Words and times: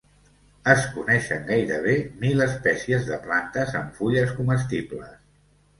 Es 0.71 0.87
coneixen 0.95 1.45
gairebé 1.51 1.95
mil 2.25 2.43
espècies 2.49 3.07
de 3.11 3.21
plantes 3.29 3.79
amb 3.83 3.95
fulles 4.01 4.37
comestibles. 4.41 5.19